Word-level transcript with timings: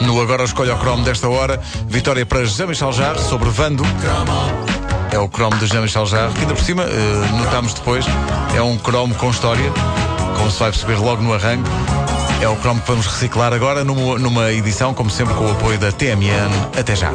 No 0.00 0.20
Agora 0.20 0.42
Escolha 0.42 0.74
o 0.74 0.78
Chrome 0.78 1.04
desta 1.04 1.28
hora, 1.28 1.60
vitória 1.86 2.26
para 2.26 2.40
Michel 2.40 2.92
Jarre 2.92 3.20
sobre 3.20 3.48
Vando. 3.48 3.84
É 5.12 5.18
o 5.20 5.28
Chrome 5.28 5.56
de 5.58 5.78
Michel 5.78 6.04
Jarre, 6.06 6.32
que 6.34 6.40
ainda 6.40 6.54
por 6.54 6.64
cima, 6.64 6.82
eh, 6.82 7.28
notámos 7.36 7.74
depois, 7.74 8.04
é 8.56 8.60
um 8.60 8.76
Chrome 8.76 9.14
com 9.14 9.30
história, 9.30 9.72
como 10.36 10.50
se 10.50 10.58
vai 10.58 10.72
perceber 10.72 10.96
logo 10.96 11.22
no 11.22 11.32
arranque. 11.32 11.70
É 12.40 12.48
o 12.48 12.56
Chrome 12.56 12.80
que 12.80 12.88
vamos 12.88 13.06
reciclar 13.06 13.52
agora 13.52 13.84
numa, 13.84 14.18
numa 14.18 14.50
edição, 14.50 14.92
como 14.92 15.10
sempre, 15.10 15.32
com 15.34 15.44
o 15.44 15.52
apoio 15.52 15.78
da 15.78 15.92
TMN. 15.92 16.50
Até 16.76 16.96
já. 16.96 17.12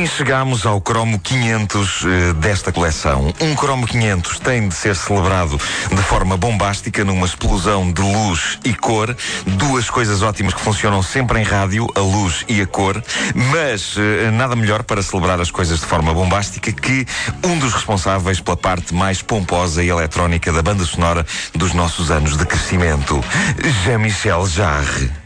Assim 0.00 0.06
chegamos 0.06 0.64
ao 0.64 0.80
cromo 0.80 1.18
500 1.18 2.04
eh, 2.04 2.32
desta 2.34 2.72
coleção. 2.72 3.34
Um 3.40 3.54
cromo 3.54 3.86
500 3.86 4.38
tem 4.38 4.68
de 4.68 4.74
ser 4.74 4.96
celebrado 4.96 5.60
de 5.90 6.02
forma 6.02 6.36
bombástica, 6.38 7.04
numa 7.04 7.26
explosão 7.26 7.92
de 7.92 8.00
luz 8.00 8.58
e 8.64 8.72
cor. 8.72 9.14
Duas 9.46 9.90
coisas 9.90 10.22
ótimas 10.22 10.54
que 10.54 10.60
funcionam 10.60 11.02
sempre 11.02 11.40
em 11.40 11.42
rádio, 11.42 11.86
a 11.94 12.00
luz 12.00 12.44
e 12.48 12.62
a 12.62 12.66
cor. 12.66 13.02
Mas 13.34 13.94
eh, 13.98 14.30
nada 14.30 14.56
melhor 14.56 14.84
para 14.84 15.02
celebrar 15.02 15.40
as 15.40 15.50
coisas 15.50 15.80
de 15.80 15.86
forma 15.86 16.14
bombástica 16.14 16.72
que 16.72 17.06
um 17.44 17.58
dos 17.58 17.74
responsáveis 17.74 18.40
pela 18.40 18.56
parte 18.56 18.94
mais 18.94 19.20
pomposa 19.20 19.82
e 19.82 19.90
eletrónica 19.90 20.50
da 20.50 20.62
banda 20.62 20.84
sonora 20.84 21.26
dos 21.54 21.74
nossos 21.74 22.10
anos 22.10 22.38
de 22.38 22.46
crescimento, 22.46 23.22
Jean-Michel 23.84 24.46
Jarre. 24.46 25.19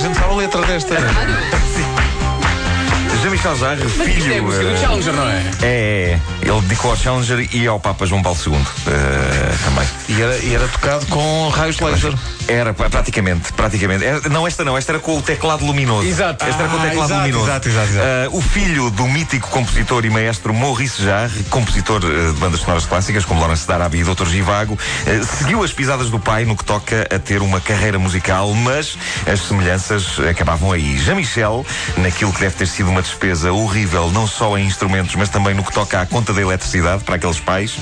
Gente 0.00 0.18
sabe 0.18 0.32
a 0.32 0.36
letra 0.36 0.62
desta. 0.62 0.96
Jean-Michel 3.22 3.56
Jarre, 3.56 3.82
Mas 3.82 3.90
isto 3.92 4.02
é 4.02 4.22
filho. 4.22 4.42
música 4.44 4.64
do 4.64 4.76
Challenger, 4.78 5.12
não 5.12 5.28
é? 5.28 5.42
É, 5.62 6.18
ele 6.42 6.60
dedicou 6.62 6.90
ao 6.90 6.96
Challenger 6.96 7.48
e 7.54 7.66
ao 7.66 7.78
Papa 7.78 8.06
João 8.06 8.22
Paulo 8.22 8.38
II 8.46 8.54
eh, 8.54 9.54
também. 9.64 9.88
E 10.08 10.22
era, 10.22 10.36
e 10.38 10.54
era 10.54 10.68
tocado 10.68 11.06
com 11.06 11.48
raios 11.48 11.78
laser. 11.80 12.12
Era 12.48 12.72
pra- 12.74 12.90
praticamente, 12.90 13.52
praticamente. 13.52 14.04
Era- 14.04 14.28
não, 14.28 14.46
esta 14.46 14.64
não, 14.64 14.76
esta 14.76 14.92
era 14.92 14.98
com 14.98 15.18
o 15.18 15.22
teclado 15.22 15.64
luminoso. 15.64 16.06
Exato. 16.06 16.44
Esta 16.44 16.62
era 16.62 16.68
com 16.70 16.76
o 16.76 16.80
Ah, 16.80 16.82
teclado 16.82 17.06
exato, 17.10 17.20
luminoso. 17.20 17.44
exato, 17.46 17.68
exato, 17.68 17.88
exato. 17.90 18.06
Ah, 18.06 18.28
o 18.36 18.40
filho 18.40 18.90
do 18.90 19.06
mítico 19.06 19.48
compositor 19.48 20.04
e 20.04 20.10
maestro 20.10 20.52
Maurice 20.54 21.02
Jarre, 21.04 21.42
compositor 21.44 22.00
eh, 22.04 22.32
de 22.32 22.38
bandas 22.40 22.60
sonoras 22.60 22.86
clássicas 22.86 23.24
como 23.24 23.40
Lawrence 23.40 23.66
da 23.66 23.74
Arábia 23.74 24.00
e 24.00 24.04
Dr. 24.04 24.26
Givago, 24.26 24.78
seguiu 25.38 25.62
as 25.62 25.72
pisadas 25.72 26.10
do 26.10 26.18
pai 26.18 26.44
no 26.44 26.56
que 26.56 26.64
toca 26.64 27.06
a 27.14 27.18
ter 27.18 27.42
uma 27.42 27.60
carreira 27.60 27.98
musical, 27.98 28.52
mas 28.54 28.96
as 29.30 29.40
semelhanças 29.46 30.18
acabavam 30.28 30.72
aí. 30.72 30.98
Jean-Michel, 30.98 31.64
naquilo 31.98 32.32
que 32.32 32.40
deve 32.40 32.54
ter 32.56 32.66
sido 32.66 32.90
uma 32.90 33.02
despesa 33.02 33.52
horrível, 33.52 34.10
não 34.10 34.26
só 34.26 34.56
em 34.58 34.66
instrumentos, 34.66 35.14
mas 35.14 35.28
também 35.28 35.54
no 35.54 35.62
que 35.62 35.72
toca 35.72 36.00
à 36.00 36.06
conta 36.06 36.29
da 36.32 36.40
eletricidade 36.40 37.04
para 37.04 37.16
aqueles 37.16 37.40
pais, 37.40 37.76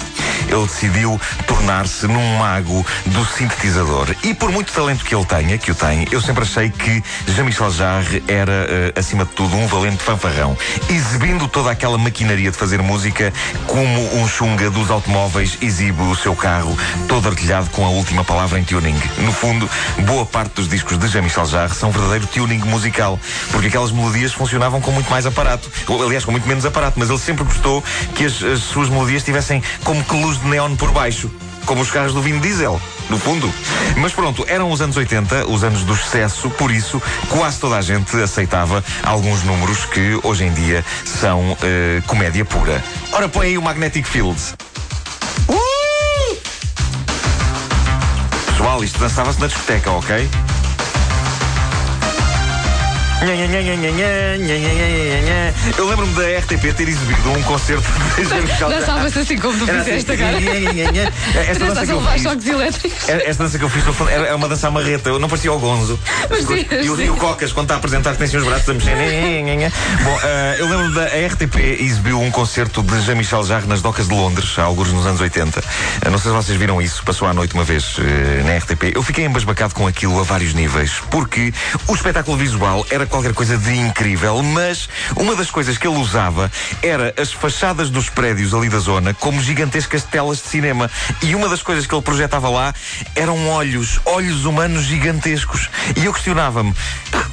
ele 0.49 0.67
decidiu 0.67 1.21
tornar-se 1.47 2.07
num 2.07 2.37
mago 2.39 2.85
do 3.07 3.25
sintetizador. 3.27 4.15
E 4.23 4.35
por 4.35 4.51
muito 4.51 4.73
talento 4.73 5.05
que 5.05 5.15
ele 5.15 5.25
tenha, 5.25 5.59
que 5.59 5.71
o 5.71 5.75
tem, 5.75 6.07
eu 6.11 6.21
sempre 6.21 6.43
achei 6.43 6.71
que 6.71 7.03
Jean-Michel 7.27 7.71
Jarre 7.71 8.23
era, 8.27 8.67
eh, 8.69 8.93
acima 8.97 9.25
de 9.25 9.33
tudo, 9.33 9.57
um 9.57 9.67
valente 9.67 10.03
fanfarrão, 10.03 10.57
exibindo 10.89 11.49
toda 11.49 11.71
aquela 11.71 11.99
maquinaria 11.99 12.51
de 12.51 12.57
fazer 12.57 12.81
música 12.83 13.33
como 13.67 14.17
um 14.17 14.29
chunga 14.29 14.71
dos 14.71 14.91
automóveis 14.91 15.59
exibe 15.61 16.03
o 16.03 16.15
seu 16.15 16.35
carro, 16.35 16.77
todo 17.07 17.29
artilhado 17.29 17.69
com 17.71 17.85
a 17.85 17.91
última 17.91 18.25
palavra 18.25 18.59
em 18.59 18.65
tuning. 18.65 18.99
No 19.19 19.33
fundo, 19.33 19.69
boa 20.07 20.25
parte 20.25 20.55
dos 20.55 20.69
discos 20.69 20.99
de 20.99 21.09
Jean-Michel 21.09 21.47
Jarre 21.47 21.75
são 21.75 21.91
verdadeiro 21.91 22.27
tuning 22.27 22.59
musical, 22.59 23.19
porque 23.51 23.69
aquelas 23.69 23.91
melodias 23.91 24.33
funcionavam 24.33 24.81
com 24.81 24.91
muito 24.91 25.11
mais 25.11 25.27
aparato, 25.27 25.71
aliás, 26.05 26.25
com 26.25 26.31
muito 26.31 26.49
menos 26.49 26.65
aparato, 26.65 26.99
mas 26.99 27.11
ele 27.11 27.19
sempre 27.19 27.45
gostou 27.45 27.83
que 28.15 28.25
as, 28.25 28.38
as 28.43 28.61
suas 28.61 28.89
melodias 28.89 29.23
tivessem 29.23 29.63
como 29.85 30.03
que 30.05 30.17
luz 30.17 30.41
de 30.41 30.49
neon 30.49 30.77
por 30.77 30.91
baixo 30.93 31.31
como 31.69 31.83
os 31.83 31.91
carros 31.91 32.15
do 32.15 32.23
Vin 32.23 32.41
Diesel, 32.41 32.81
no 33.11 33.19
fundo. 33.19 33.53
Mas 33.99 34.15
pronto, 34.15 34.43
eram 34.49 34.73
os 34.73 34.81
anos 34.81 34.97
80, 34.97 35.47
os 35.49 35.63
anos 35.63 35.85
do 35.85 35.95
sucesso, 35.95 36.49
por 36.49 36.71
isso 36.71 37.01
quase 37.29 37.59
toda 37.59 37.77
a 37.77 37.83
gente 37.83 38.17
aceitava 38.17 38.83
alguns 39.03 39.43
números 39.43 39.85
que 39.85 40.19
hoje 40.23 40.45
em 40.45 40.53
dia 40.55 40.83
são 41.05 41.55
eh, 41.63 42.03
comédia 42.07 42.43
pura. 42.43 42.83
Ora, 43.13 43.29
põe 43.29 43.49
aí 43.49 43.59
o 43.59 43.63
Magnetic 43.63 44.07
Fields. 44.07 44.55
Uh! 45.47 46.37
Pessoal, 48.47 48.83
isto 48.83 48.99
dançava-se 48.99 49.39
na 49.39 49.47
discoteca, 49.47 49.91
ok? 49.91 50.27
Eu 55.77 55.89
lembro-me 55.89 56.15
da 56.15 56.39
RTP 56.39 56.73
ter 56.77 56.89
exibido 56.89 57.33
um 57.33 57.43
concerto 57.43 57.83
de 58.17 58.25
Jean-Michel 58.25 58.71
Jarre. 58.71 58.81
Dançava-se 58.81 59.19
assim 59.19 59.39
como 59.39 59.59
tu 59.59 59.67
fizeste 59.67 60.13
assim, 60.13 60.23
agora. 60.23 61.13
Esta 61.51 61.65
dança 61.67 61.87
que 61.87 61.93
eu 61.93 62.01
fiz. 62.13 62.23
choques 62.23 62.47
elétricos. 62.47 63.09
Era- 63.09 63.29
Esta 63.29 63.43
dança 63.43 63.59
que 63.59 63.65
eu 63.65 63.69
fiz 63.69 63.85
no 63.85 63.93
fundo, 63.93 64.11
era 64.11 64.27
era 64.29 64.37
uma 64.37 64.49
dança 64.49 64.69
amarreta, 64.69 65.09
eu 65.09 65.19
não 65.19 65.29
parecia 65.29 65.53
o 65.53 65.59
Gonzo. 65.59 65.99
E, 66.85 66.91
o, 66.91 66.97
sim. 66.97 67.05
e 67.07 67.11
o 67.11 67.17
Cocas, 67.17 67.53
quando 67.53 67.65
está 67.65 67.75
a 67.75 67.79
apresentar, 67.79 68.15
tem 68.15 68.27
assim 68.27 68.37
os 68.37 68.45
braços 68.45 68.69
a 68.69 68.75
mexer. 68.75 68.91
Bom, 70.05 70.19
eh, 70.23 70.57
eu 70.61 70.69
lembro 70.69 70.95
da 70.95 71.07
RTP 71.07 71.57
exibiu 71.81 72.21
um 72.21 72.31
concerto 72.31 72.83
de 72.85 73.01
Jean-Michel 73.03 73.45
Jarre 73.45 73.67
nas 73.67 73.83
docas 73.83 74.07
de 74.07 74.15
Londres, 74.15 74.57
há 74.59 74.63
alguns 74.63 74.93
nos 74.93 75.05
anos 75.07 75.21
80. 75.21 75.61
Eh, 76.05 76.11
não 76.11 76.19
sei 76.19 76.31
se 76.31 76.37
vocês 76.37 76.57
viram 76.59 76.81
isso, 76.81 77.03
passou 77.03 77.27
à 77.27 77.35
noite 77.35 77.55
uma 77.55 77.65
vez 77.65 77.97
eh, 77.99 78.43
na 78.45 78.57
RTP. 78.59 78.95
Eu 78.95 79.03
fiquei 79.03 79.25
embasbacado 79.25 79.75
com 79.75 79.87
aquilo 79.89 80.21
a 80.21 80.23
vários 80.23 80.55
níveis, 80.55 80.93
porque 81.11 81.53
o 81.89 81.95
espetáculo 81.95 82.37
visual 82.37 82.87
era 82.91 83.08
qualquer 83.09 83.33
coisa 83.33 83.57
de 83.57 83.75
incrível, 83.75 84.43
mas 84.43 84.89
uma 85.17 85.35
das 85.35 85.51
coisas 85.51 85.77
que 85.77 85.87
ele 85.87 85.97
usava 85.97 86.51
era 86.83 87.15
as 87.17 87.33
fachadas 87.33 87.91
dos 87.91 88.09
prédios 88.09 88.55
ali 88.55 88.69
da 88.69 88.79
zona 88.79 89.15
como 89.15 89.43
gigantescas 89.43 90.05
telas 90.05 90.39
de 90.39 90.49
cinema. 90.49 90.91
E 91.23 91.35
uma 91.35 91.49
das 91.49 91.63
coisas 91.63 91.87
que 91.87 91.95
ele 91.95 92.03
projetava 92.03 92.49
lá 92.49 92.75
eram 93.15 93.49
olhos, 93.49 94.01
olhos 94.05 94.45
humanos 94.45 94.85
gigantescos. 94.85 95.69
E 95.97 96.05
eu 96.05 96.13
questionava-me, 96.13 96.75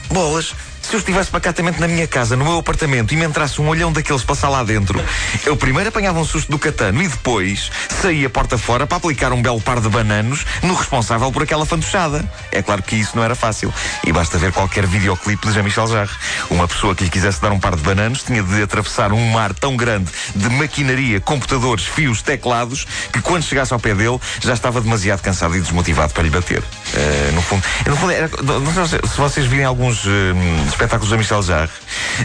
bolas. 0.09 0.53
Se 0.95 0.99
eu 0.99 1.01
estivesse 1.01 1.29
pacatamente 1.29 1.77
na 1.81 1.89
minha 1.89 2.07
casa, 2.07 2.37
no 2.37 2.45
meu 2.45 2.57
apartamento, 2.57 3.13
e 3.13 3.17
me 3.17 3.25
entrasse 3.25 3.59
um 3.59 3.67
olhão 3.67 3.91
daqueles 3.91 4.23
passar 4.23 4.47
lá 4.47 4.63
dentro, 4.63 4.97
eu 5.45 5.57
primeiro 5.57 5.89
apanhava 5.89 6.17
um 6.17 6.23
susto 6.23 6.49
do 6.49 6.57
catano 6.57 7.03
e 7.03 7.07
depois 7.09 7.69
saía 8.01 8.29
porta 8.29 8.57
fora 8.57 8.87
para 8.87 8.95
aplicar 8.95 9.33
um 9.33 9.41
belo 9.41 9.59
par 9.59 9.81
de 9.81 9.89
bananos 9.89 10.45
no 10.63 10.73
responsável 10.73 11.29
por 11.33 11.43
aquela 11.43 11.65
fantochada. 11.65 12.23
É 12.49 12.61
claro 12.61 12.81
que 12.81 12.95
isso 12.95 13.11
não 13.13 13.25
era 13.25 13.35
fácil. 13.35 13.73
E 14.05 14.13
basta 14.13 14.37
ver 14.37 14.53
qualquer 14.53 14.87
videoclipe 14.87 15.45
de 15.45 15.53
Jean-Michel 15.53 15.87
Jarre. 15.87 16.15
Uma 16.49 16.65
pessoa 16.65 16.95
que 16.95 17.03
lhe 17.03 17.09
quisesse 17.09 17.41
dar 17.41 17.51
um 17.51 17.59
par 17.59 17.75
de 17.75 17.81
bananos 17.81 18.23
tinha 18.23 18.41
de 18.41 18.63
atravessar 18.63 19.11
um 19.11 19.31
mar 19.31 19.53
tão 19.53 19.75
grande 19.75 20.09
de 20.33 20.47
maquinaria, 20.47 21.19
computadores, 21.19 21.83
fios, 21.83 22.21
teclados, 22.21 22.87
que 23.11 23.21
quando 23.21 23.43
chegasse 23.43 23.73
ao 23.73 23.79
pé 23.81 23.93
dele 23.93 24.17
já 24.39 24.53
estava 24.53 24.79
demasiado 24.79 25.21
cansado 25.21 25.57
e 25.57 25.59
desmotivado 25.59 26.13
para 26.13 26.23
lhe 26.23 26.29
bater. 26.29 26.63
Eh, 26.93 27.31
no 27.33 27.41
fundo, 27.41 27.63
no 27.87 27.97
fundo 27.97 28.11
era- 28.13 28.29
não 28.43 28.87
sei 28.87 28.99
se 28.99 29.17
vocês 29.17 29.45
virem 29.47 29.65
alguns 29.65 30.05
eh, 30.05 30.33
espetáculos 30.69 31.09
de 31.09 31.17
Michel 31.17 31.41
Jarre, 31.41 31.69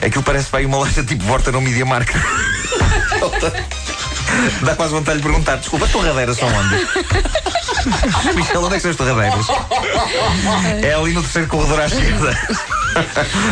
aquilo 0.05 0.23
parece 0.23 0.51
bem 0.53 0.67
uma 0.67 0.77
loja 0.79 1.03
tipo 1.03 1.25
Vorta 1.25 1.51
no 1.51 1.61
Media 1.61 1.85
Market. 1.87 2.15
Dá 4.63 4.77
quase 4.77 4.93
vontade 4.93 5.19
de 5.19 5.23
perguntar: 5.25 5.57
desculpa, 5.57 5.89
torradeiras 5.89 6.37
são 6.37 6.49
onde? 6.49 6.77
Michel, 8.37 8.63
onde 8.65 8.75
é 8.75 8.77
que 8.77 8.83
são 8.83 8.91
as 8.91 8.97
torradeiras? 8.97 9.47
É 10.83 10.95
ali 10.95 11.13
no 11.13 11.23
terceiro 11.23 11.49
corredor 11.49 11.81
à 11.81 11.87
esquerda, 11.87 12.39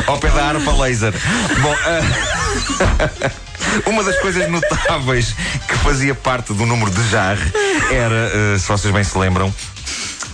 ao 0.06 0.18
pé 0.18 0.28
da 0.30 0.48
harpa 0.48 0.72
laser. 0.72 1.12
Bom, 1.60 1.74
ah, 1.84 3.30
Uma 3.86 4.02
das 4.04 4.18
coisas 4.20 4.48
notáveis 4.50 5.34
que 5.66 5.74
fazia 5.78 6.14
parte 6.14 6.52
do 6.52 6.66
número 6.66 6.90
de 6.90 7.08
Jarre 7.10 7.50
era, 7.90 8.30
eh, 8.54 8.58
se 8.58 8.68
vocês 8.68 8.92
bem 8.92 9.02
se 9.04 9.16
lembram, 9.16 9.52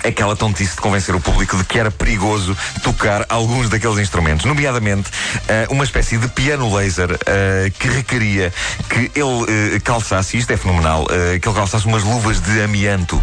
aquela 0.05 0.37
tontice 0.37 0.77
de 0.77 0.81
convencer 0.81 1.15
o 1.15 1.21
público 1.21 1.56
de 1.56 1.65
que 1.65 1.79
era 1.79 1.91
perigoso 1.91 2.56
tocar 2.83 3.25
alguns 3.29 3.69
daqueles 3.69 3.99
instrumentos, 3.99 4.45
nomeadamente 4.45 5.11
eh, 5.49 5.67
uma 5.71 5.85
espécie 5.85 6.19
de 6.19 6.29
piano 6.29 6.75
laser 6.75 7.19
eh, 7.27 7.73
que 7.79 7.89
requeria 7.89 8.53
que 8.89 9.11
ele 9.15 9.77
eh, 9.77 9.81
calçasse, 9.81 10.37
isto 10.37 10.53
é 10.53 10.56
fenomenal, 10.56 11.06
que 11.41 11.49
ele 11.49 11.55
calçasse 11.55 11.87
umas 11.87 12.03
luvas 12.03 12.41
de 12.41 12.62
amianto. 12.62 13.23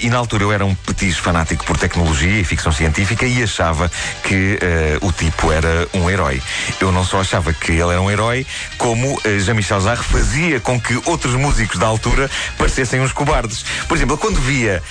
E 0.00 0.08
na 0.08 0.18
altura 0.18 0.44
eu 0.44 0.52
era 0.52 0.64
um 0.64 0.74
petis 0.74 1.16
fanático 1.18 1.64
por 1.64 1.76
tecnologia 1.76 2.40
e 2.40 2.44
ficção 2.44 2.70
científica 2.70 3.26
e 3.26 3.42
achava 3.42 3.90
que 4.22 4.58
o 5.00 5.10
tipo 5.10 5.50
era 5.50 5.88
um 5.94 6.08
herói. 6.08 6.40
Eu 6.80 6.92
não 6.92 7.04
só 7.04 7.20
achava 7.20 7.52
que 7.52 7.72
ele 7.72 7.92
era 7.92 8.00
um 8.00 8.10
herói, 8.10 8.46
como 8.78 9.20
Jean-Michel 9.44 9.80
Jarre 9.80 10.02
fazia 10.02 10.60
com 10.60 10.80
que 10.80 11.00
outros 11.06 11.34
músicos 11.34 11.78
da 11.78 11.86
altura 11.86 12.30
parecessem 12.58 13.00
uns 13.00 13.12
cobardes. 13.12 13.64
Por 13.88 13.96
exemplo, 13.96 14.16
quando 14.16 14.40
via 14.40 14.82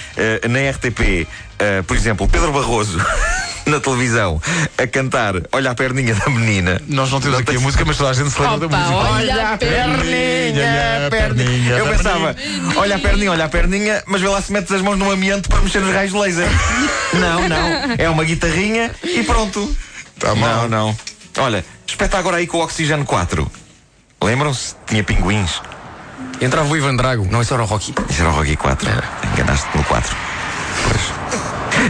na 0.50 0.72
RTP, 0.72 1.05
eh, 1.60 1.82
por 1.84 1.96
exemplo, 1.96 2.28
Pedro 2.28 2.52
Barroso 2.52 3.00
na 3.66 3.80
televisão 3.80 4.42
a 4.78 4.86
cantar 4.86 5.36
Olha 5.52 5.72
a 5.72 5.76
perninha 5.76 6.14
da 6.14 6.30
menina. 6.30 6.82
Nós 6.88 7.12
não 7.12 7.20
temos 7.20 7.40
aqui 7.40 7.56
a 7.56 7.60
música, 7.60 7.84
mas 7.86 7.98
toda 7.98 8.10
a 8.10 8.14
gente 8.14 8.30
se 8.30 8.40
lembra 8.40 8.68
da 8.68 8.78
música. 8.78 8.96
olha 8.96 9.54
a 9.54 9.58
perninha, 9.58 11.08
a 11.08 11.10
perninha 11.10 11.78
Eu 11.78 11.88
pensava, 11.88 12.36
olha 12.76 12.96
a 12.96 13.00
perninha, 13.00 13.32
olha 13.32 13.46
a 13.46 13.50
perninha, 13.50 14.04
mas 14.06 14.22
vê 14.22 14.28
lá 14.28 14.42
se 14.42 14.52
metes 14.52 14.72
as 14.72 14.82
mãos 14.82 14.98
no 14.98 15.12
amianto 15.12 15.50
para 15.50 15.62
mexer 15.62 15.80
nos 15.80 15.94
raios 15.94 16.12
de 16.12 16.20
laser. 16.20 16.48
não, 17.14 17.50
não. 17.50 17.96
É 17.98 18.10
uma 18.10 18.24
guitarrinha 18.24 18.92
e 19.04 19.24
pronto. 19.24 19.76
Tá 20.20 20.36
mal. 20.36 20.68
não, 20.68 20.88
não. 20.88 20.98
Olha, 21.38 21.66
espeta 21.86 22.18
agora 22.18 22.38
aí 22.38 22.48
com 22.48 22.58
o 22.58 22.62
Oxigênio 22.64 23.06
4. 23.06 23.50
Lembram-se? 24.24 24.76
Tinha 24.88 25.04
pinguins. 25.04 25.62
Entrava 26.42 26.68
o 26.70 26.76
Ivan 26.76 26.96
Drago, 26.96 27.28
não, 27.30 27.42
isso 27.42 27.54
era 27.54 27.64
o 27.64 27.66
Rocky. 27.66 27.94
Isso 28.10 28.22
era 28.22 28.30
o 28.30 28.34
Rocky 28.34 28.56
4. 28.56 28.90
Enganaste-te 29.34 29.78
no 29.78 29.84
4. 29.84 30.16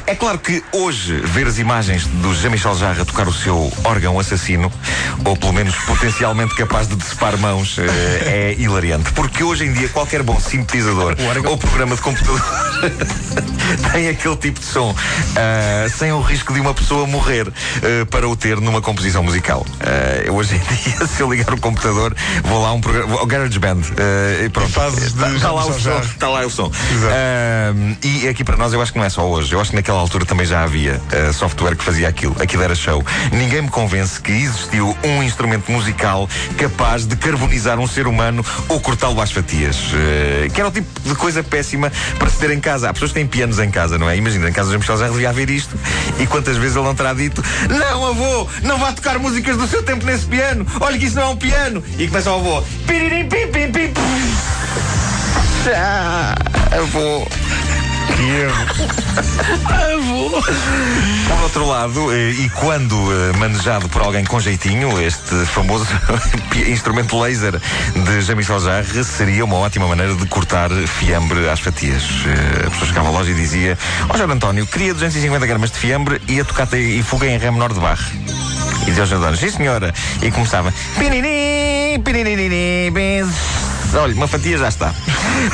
É 0.08 0.16
claro 0.16 0.38
que 0.40 0.64
hoje 0.72 1.14
ver 1.20 1.48
as 1.48 1.58
imagens 1.58 2.06
do 2.06 2.34
Jean-Michel 2.34 2.76
Jarre 2.76 3.06
tocar 3.06 3.28
o 3.28 3.34
seu 3.34 3.72
órgão 3.84 4.20
assassino, 4.20 4.72
ou 5.24 5.38
pelo 5.38 5.54
menos 5.54 5.76
potencialmente 5.86 6.56
capaz 6.56 6.88
de 6.88 6.96
decepar 6.96 7.38
mãos, 7.38 7.78
eh, 7.80 8.54
é 8.54 8.56
hilariante. 8.62 9.12
Porque 9.14 9.44
hoje 9.44 9.66
em 9.66 9.74
dia 9.74 9.88
qualquer 9.90 10.24
bom 10.24 10.40
sintetizador 10.40 11.16
O 11.20 11.50
ou 11.50 11.58
programa 11.58 11.96
de 11.96 12.02
computador 12.02 12.42
tem 13.94 14.10
aquele 14.10 14.36
tipo 14.38 14.60
de 14.60 14.66
som, 14.66 14.94
ah, 15.36 15.88
sem 15.90 16.12
o 16.12 16.22
risco 16.22 16.54
de 16.54 16.60
uma 16.60 16.74
pessoa 16.74 17.08
morrer 17.08 17.48
ah, 17.48 18.06
para 18.10 18.28
o 18.28 18.36
ter 18.36 18.60
numa 18.60 18.82
composição 18.82 19.24
musical. 19.24 19.66
Ah, 19.80 20.32
hoje 20.32 20.56
em 20.56 20.60
dia, 20.60 21.08
se 21.08 21.22
eu 21.22 21.32
ligar 21.32 21.54
o 21.54 21.60
computador, 21.60 22.16
vou 22.44 22.62
lá 22.62 22.74
um 22.74 22.82
programa, 22.82 23.20
ao 23.20 23.26
GarageBand, 23.26 23.82
ah, 23.98 24.44
e 24.44 24.50
pronto. 24.50 24.70
E 24.70 24.74
fazes 24.74 25.14
de 25.14 25.26
Está 25.26 25.32
está 25.36 25.52
lá 25.52 25.66
o 25.66 25.80
som. 25.80 26.00
Está 26.00 26.30
lá 26.30 26.46
o 26.46 26.50
som. 26.50 26.72
E 28.04 28.28
aqui 28.28 28.44
para 28.44 28.58
nós 28.58 28.74
eu 28.74 28.82
acho 28.82 28.92
que 28.92 29.00
não 29.00 29.06
é 29.06 29.10
só 29.10 29.26
hoje. 29.26 29.54
Eu 29.54 29.62
acho 29.62 29.72
que 29.72 29.76
naquela 29.86 30.00
altura 30.00 30.26
também 30.26 30.48
já 30.48 30.64
havia 30.64 31.00
ah, 31.12 31.32
software 31.32 31.76
que 31.76 31.84
fazia 31.84 32.08
aquilo. 32.08 32.36
Aquilo 32.42 32.64
era 32.64 32.74
show. 32.74 33.06
Ninguém 33.32 33.62
me 33.62 33.70
convence 33.70 34.20
que 34.20 34.32
existiu 34.32 34.98
um 35.04 35.22
instrumento 35.22 35.72
musical 35.72 36.28
capaz 36.58 37.06
de 37.06 37.16
carbonizar 37.16 37.80
um 37.80 37.86
ser 37.86 38.08
humano 38.08 38.44
ou 38.68 38.82
cortá-lo 38.82 39.22
às 39.22 39.32
fatias. 39.32 39.78
Ah, 39.94 40.50
que 40.50 40.60
era 40.60 40.70
o 40.70 40.72
tipo 40.72 40.88
de 41.02 41.14
coisa 41.14 41.44
péssima 41.44 41.92
para 42.18 42.28
se 42.30 42.40
ter 42.40 42.50
em 42.50 42.60
casa. 42.60 42.90
Há 42.90 42.94
pessoas 42.94 43.12
que 43.12 43.20
têm 43.20 43.28
pianos 43.28 43.60
em 43.60 43.70
casa, 43.70 44.00
não 44.00 44.10
é? 44.10 44.18
Imagina, 44.18 44.50
em 44.50 44.54
casa 44.54 44.72
de 44.72 44.78
Michel 44.80 44.98
já 44.98 45.08
devia 45.08 45.30
haver 45.30 45.52
isto. 45.52 45.78
E 46.18 46.26
quantas 46.26 46.58
vezes 46.58 46.76
ele 46.76 46.86
não 46.86 46.96
terá 46.96 47.14
dito: 47.14 47.44
Não, 47.70 48.08
avô, 48.08 48.48
não 48.64 48.80
vá 48.80 48.92
tocar 48.92 49.20
músicas 49.20 49.56
do 49.56 49.68
seu 49.68 49.84
tempo 49.84 50.04
nesse 50.04 50.26
piano. 50.26 50.66
Olha 50.80 50.98
que 50.98 51.06
isso 51.06 51.16
não 51.16 51.24
é 51.24 51.28
um 51.28 51.38
piano. 51.38 51.84
E 52.00 52.08
começa 52.08 52.32
o 52.32 52.40
avô: 52.40 52.64
Piririm, 52.88 53.30
pim, 53.30 53.52
pim, 53.52 53.72
pim. 53.72 53.94
Ah, 55.76 56.34
avô. 56.72 57.28
Erro. 58.20 58.66
Por 61.28 61.44
outro 61.44 61.68
lado, 61.68 62.14
eh, 62.14 62.32
e 62.32 62.50
quando 62.50 62.96
eh, 63.12 63.38
manejado 63.38 63.88
por 63.90 64.02
alguém 64.02 64.24
com 64.26 64.40
jeitinho, 64.40 65.00
este 65.02 65.46
famoso 65.46 65.86
instrumento 66.68 67.20
laser 67.20 67.60
de 67.96 68.22
Jean-Michel 68.22 68.60
Jarre 68.60 69.04
seria 69.04 69.44
uma 69.46 69.58
ótima 69.58 69.88
maneira 69.88 70.14
de 70.16 70.26
cortar 70.28 70.70
fiambre 70.72 71.50
às 71.50 71.60
fatias. 71.60 72.04
Eh, 72.26 72.68
A 72.68 72.70
pessoa 72.70 72.88
chegava 72.88 73.08
à 73.10 73.12
loja 73.12 73.32
e 73.32 73.34
dizia: 73.36 73.78
Ó 74.10 74.18
Jorge 74.18 74.34
António, 74.34 74.66
queria 74.68 74.94
250 74.94 75.46
gramas 75.46 75.72
de 75.72 75.78
fiambre 75.78 76.22
e 76.28 76.40
a 76.40 76.46
tocata 76.46 76.78
e 76.78 77.02
fuga 77.04 77.28
em 77.28 77.38
ré 77.38 77.52
menor 77.52 77.74
de 77.74 77.80
barre. 77.80 78.06
E 78.84 78.86
dizia 78.86 79.04
ao 79.04 79.08
Jorge 79.08 79.16
António: 79.16 79.38
Sim 79.40 79.50
senhora. 79.50 79.94
E 80.22 80.32
começava: 80.32 80.74
Piriri, 80.98 82.00
piriri. 82.04 83.24
Olha, 83.94 84.14
uma 84.14 84.28
fatia 84.28 84.58
já 84.58 84.68
está. 84.68 84.94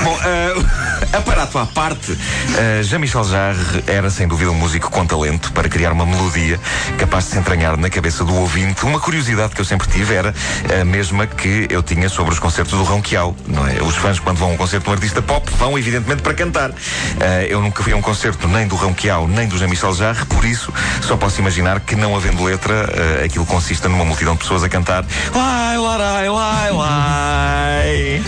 Bom, 0.04 0.20
eh, 0.24 0.54
aparato 1.14 1.58
à 1.58 1.66
parte, 1.66 2.18
eh, 2.58 2.82
Jean-Michel 2.84 3.24
Jarre 3.24 3.84
era 3.88 4.10
sem 4.10 4.28
dúvida 4.28 4.52
um 4.52 4.56
músico 4.56 4.90
com 4.90 5.06
talento 5.06 5.52
para 5.52 5.68
criar 5.70 5.92
uma 5.92 6.06
melodia 6.06 6.60
capaz 6.98 7.26
de 7.26 7.32
se 7.32 7.38
entranhar 7.38 7.78
na 7.78 7.90
cabeça 7.90 8.24
do 8.24 8.34
ouvinte. 8.36 8.84
Uma 8.86 9.00
curiosidade 9.00 9.54
que 9.54 9.62
eu 9.62 9.66
sempre 9.66 9.88
tive 9.88 10.14
era 10.14 10.34
a 10.80 10.86
mesma 10.86 11.28
que 11.28 11.68
eu 11.70 11.84
tinha 11.84 12.10
sobre 12.10 12.34
os 12.34 12.40
concertos 12.40 12.78
do 12.78 12.84
Ronquial, 12.84 13.36
não 13.48 13.68
é? 13.68 13.82
Os 13.82 13.96
fãs, 13.96 14.20
quando 14.20 14.38
vão 14.38 14.52
a 14.52 14.54
um 14.54 14.58
concerto 14.58 14.86
de 14.86 14.90
um 14.90 14.94
artista 14.94 15.22
pop, 15.22 15.50
vão 15.58 15.78
evidentemente 15.78 16.22
para 16.22 16.34
cantar. 16.34 16.72
Eh, 17.20 17.48
eu 17.50 17.62
nunca 17.62 17.84
fui 17.84 17.94
a 17.94 17.96
um 17.96 18.02
concerto 18.02 18.48
nem 18.48 18.68
do 18.68 18.76
Ronquial 18.76 19.28
nem 19.28 19.48
do 19.48 19.58
Jean-Michel 19.58 19.94
Jarre, 19.94 20.26
por 20.26 20.46
isso 20.46 20.74
só 21.02 21.18
posso 21.18 21.40
imaginar 21.40 21.80
que, 21.82 21.96
não 21.96 22.16
havendo 22.16 22.44
letra, 22.44 22.90
eh, 22.94 23.26
aquilo 23.26 23.46
consista 23.46 23.90
numa 23.90 24.06
multidão 24.06 24.34
de 24.34 24.40
pessoas 24.40 24.64
a 24.64 24.70
cantar 24.70 25.06
Lai, 25.34 25.78
larai, 25.78 26.30
lai, 26.30 26.72
lai 26.72 28.24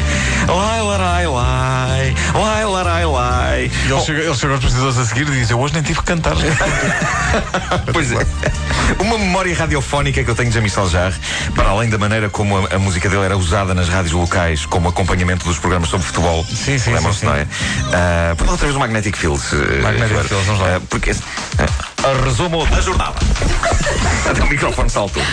Lai, 0.48 0.82
larai, 0.82 1.28
lai 1.28 2.16
Lai, 2.34 2.66
lai 3.70 3.88
E 3.88 3.92
ele 3.92 4.02
chega, 4.02 4.20
ele 4.22 4.36
chega 4.36 4.54
aos 4.54 4.62
prestadores 4.62 4.98
a 4.98 5.06
seguir 5.06 5.28
e 5.28 5.32
diz: 5.32 5.50
Eu 5.50 5.60
hoje 5.60 5.74
nem 5.74 5.84
tive 5.84 6.00
que 6.00 6.06
cantar. 6.06 6.36
Pois 7.92 8.12
é. 8.12 8.26
Uma 9.00 9.18
memória 9.18 9.56
radiofónica 9.56 10.24
que 10.24 10.30
eu 10.30 10.36
tenho 10.36 10.50
de 10.50 10.54
Jean-Michel 10.54 10.90
Jarre, 10.90 11.16
para 11.56 11.70
além 11.70 11.90
da 11.90 11.98
maneira 11.98 12.30
como 12.30 12.58
a, 12.68 12.76
a 12.76 12.80
música 12.80 13.10
dele 13.10 13.24
era 13.24 13.36
usada 13.36 13.74
nas 13.74 13.90
rádios 13.90 14.14
locais 14.14 14.66
como 14.68 14.88
acompanhamento 14.90 15.46
dos 15.46 15.58
programas 15.58 15.90
sobre 15.90 16.06
futebol. 16.06 16.46
Sim, 16.46 16.78
sim, 16.78 16.94
Lembram-se, 16.94 17.26
não 17.26 17.34
é? 17.36 17.48
Põe 18.38 18.46
lá 18.48 18.52
outra 18.54 18.68
vez 18.68 18.76
o 18.76 18.80
Magnetic 18.80 19.16
Fields. 19.18 19.52
eh, 19.54 19.82
Magnetic. 19.82 20.28
Fields, 20.28 20.46
vamos 20.46 20.62
lá. 20.62 20.76
Ah, 20.76 20.82
porque. 20.90 21.12
Uh, 21.12 22.24
resumo 22.24 22.66
da 22.68 22.82
jornada. 22.82 23.16
Até 24.30 24.44
o 24.44 24.48
microfone 24.48 24.90
saltou. 24.90 25.24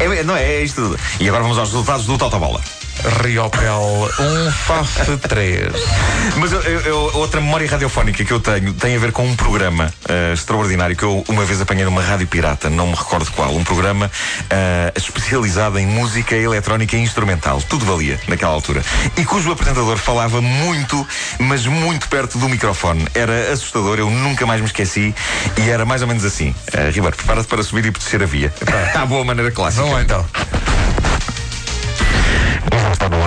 É, 0.00 0.22
não 0.24 0.36
é, 0.36 0.42
é 0.42 0.62
isto. 0.62 0.82
tudo. 0.82 0.98
E 1.20 1.28
agora 1.28 1.42
vamos 1.42 1.58
aos 1.58 1.68
resultados 1.70 2.06
do 2.06 2.18
Totobola. 2.18 2.60
Riopel 3.06 4.10
1, 4.18 4.50
FAF 4.50 5.16
3. 5.28 5.72
Mas 6.36 6.52
eu- 6.52 6.60
eu- 6.62 7.10
outra 7.14 7.40
memória 7.40 7.68
radiofónica 7.70 8.24
que 8.24 8.32
eu 8.32 8.40
tenho 8.40 8.72
tem 8.74 8.96
a 8.96 8.98
ver 8.98 9.12
com 9.12 9.24
um 9.24 9.36
programa 9.36 9.92
eh, 10.08 10.32
extraordinário 10.34 10.96
que 10.96 11.04
eu 11.04 11.24
uma 11.28 11.44
vez 11.44 11.60
apanhei 11.60 11.84
numa 11.84 12.02
rádio 12.02 12.26
pirata, 12.26 12.68
não 12.68 12.88
me 12.88 12.94
recordo 12.94 13.30
qual. 13.32 13.54
Um 13.54 13.62
programa 13.62 14.10
eh, 14.50 14.92
especializado 14.96 15.78
em 15.78 15.86
música 15.86 16.34
eletrónica 16.34 16.96
e 16.96 17.00
instrumental. 17.00 17.62
Tudo 17.68 17.84
valia 17.86 18.18
naquela 18.26 18.52
altura. 18.52 18.82
E 19.16 19.24
cujo 19.24 19.52
apresentador 19.52 19.96
falava 19.98 20.40
muito, 20.40 21.06
mas 21.38 21.64
muito 21.66 22.08
perto 22.08 22.38
do 22.38 22.48
microfone. 22.48 23.06
Era 23.14 23.52
assustador, 23.52 23.98
eu 23.98 24.10
nunca 24.10 24.44
mais 24.46 24.60
me 24.60 24.66
esqueci. 24.66 25.14
E 25.56 25.68
era 25.70 25.84
mais 25.84 26.02
ou 26.02 26.08
menos 26.08 26.24
assim: 26.24 26.54
Eh, 26.72 26.90
Ribeiro, 26.90 27.16
prepara-te 27.16 27.46
para 27.46 27.62
subir 27.62 27.86
e 27.86 27.90
descer 27.90 28.22
a 28.22 28.26
via. 28.26 28.52
À 28.94 29.04
boa 29.06 29.24
maneira 29.24 29.50
clássica. 29.52 29.82
Vamos 29.82 29.96
lá 29.96 30.02
então. 30.02 30.24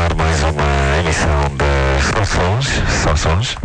Já 0.09 0.15
está 0.15 0.15
no 0.15 0.15
ar 0.15 0.15
mais 0.15 0.43
uma 0.43 0.97
emissão 0.99 1.41
de 1.57 2.25
Sons. 2.25 2.67
Sons. 3.19 3.57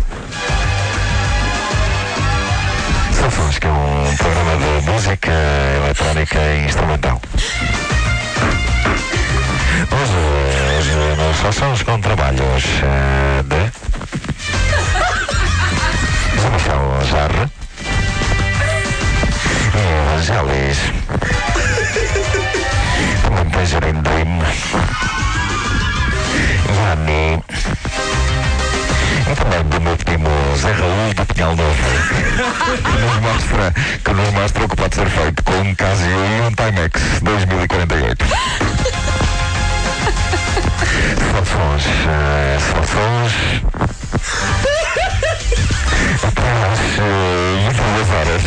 Sons, 3.30 3.58
que 3.58 3.66
é 3.66 3.70
um 3.70 4.16
programa 4.16 4.56
de 4.56 4.90
música 4.90 5.32
eletrónica 5.76 6.38
e 6.38 6.66
instrumental. 6.66 7.20
Hoje, 9.90 10.12
hoje 10.78 10.92
nos 11.16 11.54
Sons 11.54 11.82
com 11.82 12.00
trabalhos 12.00 12.64
eh, 12.82 13.42
de 13.44 13.72
José 16.36 16.50
Michel 16.50 17.04
Jarre 17.10 17.48
e 19.74 19.78
Evangelis. 20.02 21.03
Que 31.54 32.98
nos 32.98 33.20
mostra, 33.20 33.72
que 34.04 34.12
nos 34.12 34.30
mostra 34.32 34.64
o 34.64 34.68
que 34.68 34.76
pode 34.76 34.94
ser 34.96 35.08
feito 35.08 35.44
com 35.44 35.52
um 35.52 35.74
Casio 35.76 36.08
e 36.08 36.40
um 36.42 36.50
Timex 36.52 37.00
2048. 37.22 38.24
Sons, 41.44 41.84
eh, 42.08 42.58
sons. 42.90 43.32
Até 46.24 46.48
às 46.72 46.80
eh, 46.98 47.68
22 47.68 48.10
horas. 48.10 48.42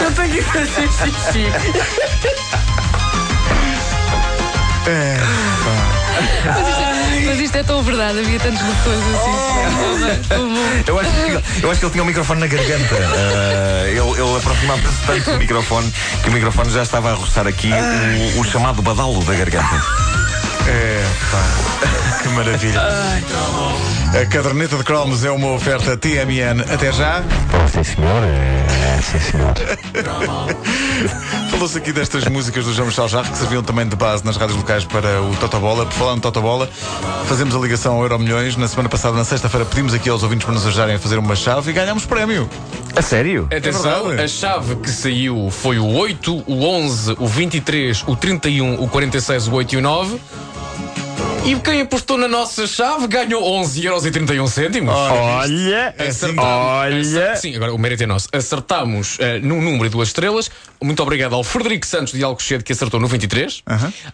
Eu 0.00 0.10
tenho 0.12 0.34
que 0.34 0.42
fazer 0.42 0.88
xixi. 0.88 1.44
Mas 6.46 6.68
isto, 6.68 6.80
é, 6.80 7.20
mas 7.26 7.40
isto 7.40 7.56
é 7.56 7.62
tão 7.62 7.82
verdade, 7.82 8.18
havia 8.18 8.40
tantos 8.40 8.62
botões 8.62 9.02
assim. 9.14 9.54
Bom. 10.28 10.54
Eu 10.86 10.98
acho, 10.98 11.10
que, 11.10 11.64
eu 11.64 11.70
acho 11.70 11.80
que 11.80 11.86
ele 11.86 11.92
tinha 11.92 12.02
o 12.02 12.06
microfone 12.06 12.40
na 12.40 12.46
garganta. 12.46 12.96
Ah, 12.96 13.84
ele 13.88 13.98
ele 13.98 14.36
aproximava-se 14.36 15.06
tanto 15.06 15.30
do 15.32 15.38
microfone 15.38 15.92
que 16.22 16.28
o 16.28 16.32
microfone 16.32 16.70
já 16.70 16.82
estava 16.82 17.10
a 17.10 17.14
roçar 17.14 17.46
aqui 17.46 17.70
o, 18.36 18.40
o 18.40 18.44
chamado 18.44 18.82
badalo 18.82 19.22
da 19.24 19.34
garganta. 19.34 19.82
É, 20.66 21.04
pá, 21.30 22.22
que 22.22 22.28
maravilha. 22.28 22.80
A 22.80 24.26
caderneta 24.26 24.76
de 24.76 24.84
cromos 24.84 25.24
é 25.24 25.30
uma 25.30 25.52
oferta 25.52 25.96
TMN. 25.96 26.62
Até 26.72 26.92
já. 26.92 27.22
Oh, 27.52 27.68
sim 27.68 27.84
senhor, 27.84 28.22
é, 28.24 29.00
sim 29.02 29.20
senhor. 29.20 29.54
Falou 31.64 31.68
Falou-se 31.68 31.78
aqui 31.78 31.92
destas 31.92 32.26
músicas 32.26 32.66
do 32.66 32.74
João 32.74 32.88
Michel 32.88 33.08
Jarre 33.08 33.30
que 33.30 33.38
serviam 33.38 33.62
também 33.62 33.88
de 33.88 33.96
base 33.96 34.22
nas 34.22 34.36
rádios 34.36 34.58
locais 34.58 34.84
para 34.84 35.22
o 35.22 35.34
Totobola. 35.36 35.86
Por 35.86 35.94
falar 35.94 36.14
no 36.14 36.20
Totobola, 36.20 36.68
fazemos 37.26 37.56
a 37.56 37.58
ligação 37.58 37.94
ao 37.94 38.02
Euro 38.02 38.18
Milhões. 38.18 38.54
Na 38.54 38.68
semana 38.68 38.90
passada, 38.90 39.16
na 39.16 39.24
sexta-feira, 39.24 39.64
pedimos 39.64 39.94
aqui 39.94 40.10
aos 40.10 40.22
ouvintes 40.22 40.44
para 40.44 40.52
nos 40.52 40.66
ajudarem 40.66 40.96
a 40.96 40.98
fazer 40.98 41.16
uma 41.16 41.34
chave 41.34 41.70
e 41.70 41.74
ganhámos 41.74 42.04
prémio. 42.04 42.50
A 42.94 43.00
sério? 43.00 43.48
Atenção, 43.50 44.08
verdade. 44.08 44.22
a 44.22 44.28
chave 44.28 44.76
que 44.76 44.90
saiu 44.90 45.48
foi 45.50 45.78
o 45.78 45.86
8, 45.86 46.44
o 46.46 46.64
11, 46.64 47.16
o 47.18 47.26
23, 47.26 48.04
o 48.06 48.14
31, 48.14 48.82
o 48.82 48.86
46, 48.86 49.48
o 49.48 49.52
8 49.54 49.72
e 49.72 49.78
o 49.78 49.80
9. 49.80 50.20
E 51.44 51.54
quem 51.56 51.82
apostou 51.82 52.16
na 52.16 52.26
nossa 52.26 52.66
chave 52.66 53.06
ganhou 53.06 53.42
11,31€. 53.42 54.88
Olha, 54.88 55.94
Acertámos- 55.98 56.42
olha. 56.42 57.00
acer- 57.00 57.36
Sim, 57.36 57.54
agora 57.56 57.74
o 57.74 57.78
mérito 57.78 58.02
é 58.02 58.06
nosso. 58.06 58.28
Acertámos 58.32 59.18
eh, 59.20 59.40
num 59.40 59.60
número 59.60 59.84
e 59.84 59.88
duas 59.90 60.08
estrelas. 60.08 60.50
Muito 60.82 61.02
obrigado 61.02 61.34
ao 61.34 61.44
Frederico 61.44 61.86
Santos 61.86 62.14
de 62.14 62.22
Alcochete 62.24 62.64
que 62.64 62.72
acertou 62.72 62.98
no 62.98 63.06
23. 63.08 63.62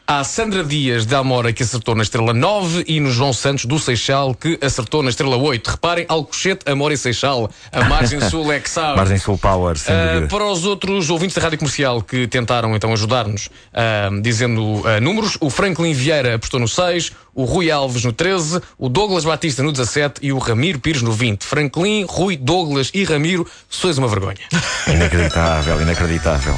À 0.06 0.24
Sandra 0.24 0.64
Dias 0.64 1.06
de 1.06 1.14
Almora 1.14 1.52
que 1.52 1.62
acertou 1.62 1.94
na 1.94 2.02
estrela 2.02 2.32
9 2.34 2.84
e 2.88 2.98
no 3.00 3.10
João 3.12 3.32
Santos 3.32 3.64
do 3.64 3.78
Seixal 3.78 4.34
que 4.34 4.58
acertou 4.60 5.02
na 5.02 5.10
estrela 5.10 5.36
8. 5.36 5.68
Reparem, 5.70 6.06
Alcochete, 6.08 6.68
Amora 6.70 6.94
e 6.94 6.98
Seixal. 6.98 7.48
A 7.70 7.84
margem 7.84 8.20
sul 8.28 8.52
é 8.52 8.58
que 8.58 8.68
sabe. 8.70 8.96
Margem 8.96 9.18
Sul 9.18 9.38
Power, 9.38 9.76
sem 9.78 9.94
Uh, 9.94 10.28
para 10.28 10.44
os 10.46 10.64
outros 10.64 11.10
ouvintes 11.10 11.36
da 11.36 11.42
Rádio 11.42 11.58
Comercial 11.58 12.02
que 12.02 12.26
tentaram 12.26 12.74
então 12.74 12.92
ajudar-nos 12.92 13.46
uh, 13.46 14.20
dizendo 14.20 14.62
uh, 14.62 15.00
números, 15.00 15.36
o 15.40 15.48
Franklin 15.50 15.92
Vieira 15.92 16.34
apostou 16.36 16.58
no 16.58 16.66
6, 16.68 17.12
o 17.34 17.44
Rui 17.44 17.70
Alves 17.70 18.04
no 18.04 18.12
13, 18.12 18.60
o 18.78 18.88
Douglas 18.88 19.24
Batista 19.24 19.62
no 19.62 19.72
17 19.72 20.20
e 20.22 20.32
o 20.32 20.38
Ramiro 20.38 20.78
Pires 20.78 21.02
no 21.02 21.12
20. 21.12 21.44
Franklin, 21.44 22.04
Rui, 22.08 22.36
Douglas 22.36 22.90
e 22.92 23.04
Ramiro, 23.04 23.46
sois 23.68 23.98
uma 23.98 24.08
vergonha. 24.08 24.38
Inacreditável, 24.86 25.80
inacreditável. 25.80 26.54